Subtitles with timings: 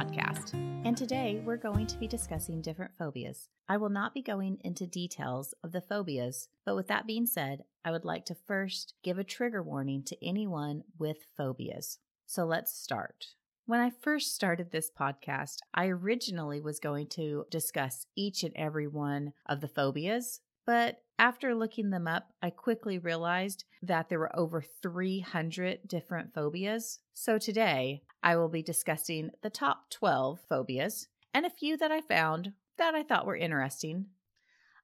[0.00, 0.54] podcast.
[0.86, 3.48] And today we're going to be discussing different phobias.
[3.68, 7.64] I will not be going into details of the phobias, but with that being said,
[7.84, 11.98] I would like to first give a trigger warning to anyone with phobias.
[12.24, 13.26] So let's start.
[13.66, 18.86] When I first started this podcast, I originally was going to discuss each and every
[18.86, 24.34] one of the phobias, but after looking them up, I quickly realized that there were
[24.34, 27.00] over 300 different phobias.
[27.12, 32.00] So today, I will be discussing the top 12 phobias and a few that I
[32.00, 34.06] found that I thought were interesting.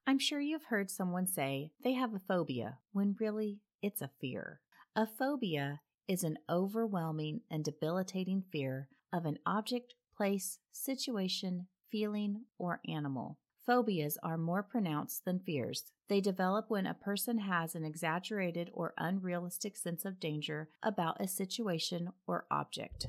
[0.06, 4.60] I'm sure you've heard someone say they have a phobia when really it's a fear.
[4.94, 12.80] A phobia is an overwhelming and debilitating fear of an object, place, situation, feeling, or
[12.86, 13.38] animal.
[13.66, 15.90] Phobias are more pronounced than fears.
[16.08, 21.26] They develop when a person has an exaggerated or unrealistic sense of danger about a
[21.26, 23.08] situation or object.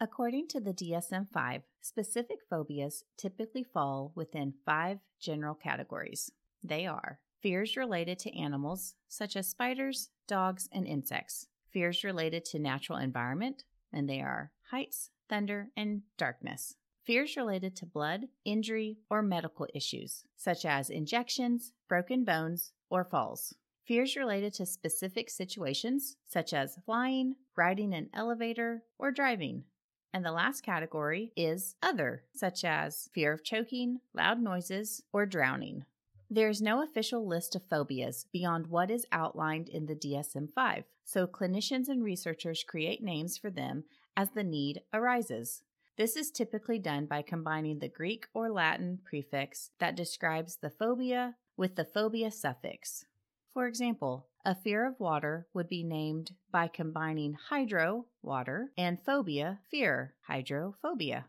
[0.00, 6.32] According to the DSM 5, specific phobias typically fall within five general categories.
[6.64, 12.58] They are fears related to animals, such as spiders, dogs, and insects, fears related to
[12.58, 19.22] natural environment, and they are heights, thunder, and darkness fears related to blood, injury, or
[19.22, 23.54] medical issues, such as injections, broken bones, or falls.
[23.84, 29.64] Fears related to specific situations, such as flying, riding an elevator, or driving.
[30.12, 35.84] And the last category is other, such as fear of choking, loud noises, or drowning.
[36.30, 40.84] There is no official list of phobias beyond what is outlined in the DSM 5,
[41.04, 43.84] so clinicians and researchers create names for them
[44.16, 45.62] as the need arises.
[45.98, 51.36] This is typically done by combining the Greek or Latin prefix that describes the phobia
[51.56, 53.04] with the phobia suffix.
[53.52, 59.60] For example, a fear of water would be named by combining hydro, water, and phobia,
[59.70, 61.26] fear, hydrophobia.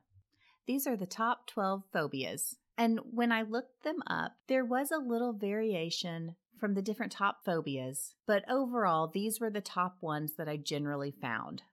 [0.66, 2.56] These are the top 12 phobias.
[2.78, 7.44] And when I looked them up, there was a little variation from the different top
[7.44, 11.64] phobias, but overall, these were the top ones that I generally found.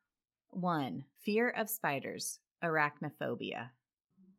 [0.51, 1.05] 1.
[1.25, 3.71] Fear of spiders arachnophobia.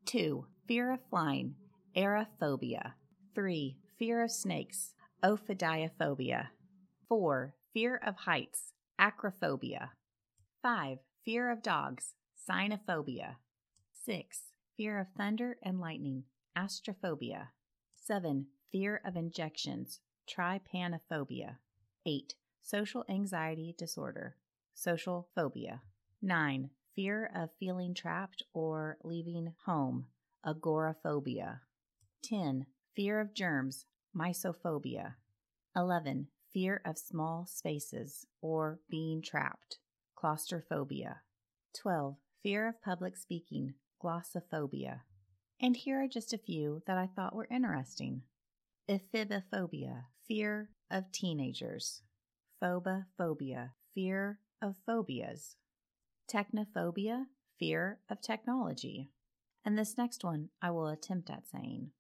[0.06, 0.46] 2.
[0.68, 1.56] Fear of flying,
[1.96, 2.94] aerophobia.
[3.36, 3.78] 3.
[3.98, 4.94] Fear of snakes,
[5.24, 6.48] ophidiophobia.
[7.08, 7.56] 4.
[7.74, 9.90] Fear of heights, acrophobia.
[10.62, 10.98] 5.
[11.24, 12.14] Fear of dogs,
[12.50, 13.36] cynophobia.
[14.06, 14.42] 6.
[14.78, 16.24] Fear of thunder and lightning,
[16.58, 17.48] astrophobia.
[17.96, 18.48] 7.
[18.72, 21.58] Fear of injections, trypanophobia.
[22.06, 22.34] 8.
[22.62, 24.36] Social anxiety disorder,
[24.74, 25.82] social phobia.
[26.22, 30.08] 9 fear of feeling trapped or leaving home,
[30.46, 31.62] agoraphobia.
[32.24, 32.66] 10.
[32.96, 33.86] Fear of germs,
[34.16, 35.16] mysophobia.
[35.76, 36.28] 11.
[36.54, 39.78] Fear of small spaces or being trapped,
[40.16, 41.22] claustrophobia.
[41.80, 42.16] 12.
[42.44, 45.02] Fear of public speaking, glossophobia.
[45.62, 48.24] And here are just a few that I thought were interesting.
[48.90, 52.02] Ephibophobia, fear of teenagers.
[52.62, 55.56] Phobophobia, fear of phobias
[56.32, 57.26] technophobia,
[57.60, 59.10] fear of technology.
[59.66, 61.92] And this next one I will attempt at saying.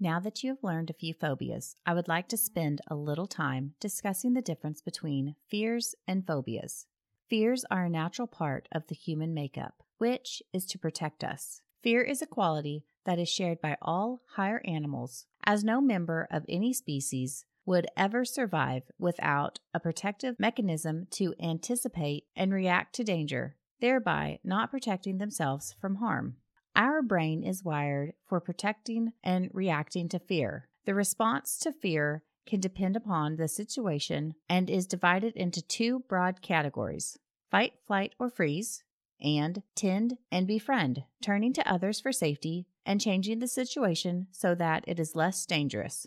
[0.00, 3.26] Now that you have learned a few phobias, I would like to spend a little
[3.26, 6.86] time discussing the difference between fears and phobias.
[7.28, 11.62] Fears are a natural part of the human makeup, which is to protect us.
[11.82, 16.44] Fear is a quality that is shared by all higher animals, as no member of
[16.48, 23.56] any species would ever survive without a protective mechanism to anticipate and react to danger,
[23.80, 26.36] thereby not protecting themselves from harm.
[26.78, 30.68] Our brain is wired for protecting and reacting to fear.
[30.84, 36.40] The response to fear can depend upon the situation and is divided into two broad
[36.40, 37.18] categories
[37.50, 38.84] fight, flight, or freeze,
[39.20, 44.84] and tend and befriend, turning to others for safety and changing the situation so that
[44.86, 46.06] it is less dangerous.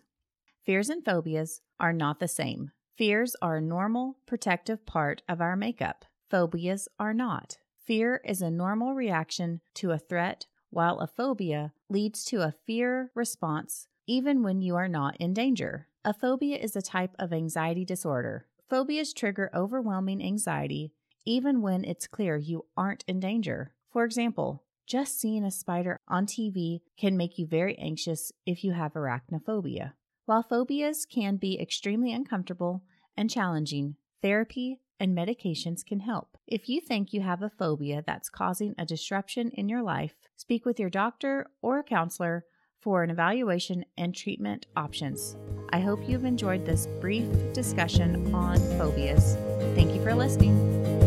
[0.63, 2.71] Fears and phobias are not the same.
[2.95, 6.05] Fears are a normal, protective part of our makeup.
[6.29, 7.57] Phobias are not.
[7.83, 13.11] Fear is a normal reaction to a threat while a phobia leads to a fear
[13.13, 15.87] response even when you are not in danger.
[16.03, 18.47] A phobia is a type of anxiety disorder.
[18.69, 20.93] Phobias trigger overwhelming anxiety
[21.25, 23.73] even when it's clear you aren't in danger.
[23.91, 28.73] For example, just seeing a spider on TV can make you very anxious if you
[28.73, 29.93] have arachnophobia.
[30.25, 32.83] While phobias can be extremely uncomfortable
[33.15, 36.37] and challenging, therapy and medications can help.
[36.47, 40.63] If you think you have a phobia that's causing a disruption in your life, speak
[40.63, 42.45] with your doctor or a counselor
[42.79, 45.35] for an evaluation and treatment options.
[45.73, 49.35] I hope you've enjoyed this brief discussion on phobias.
[49.75, 51.00] Thank you for listening.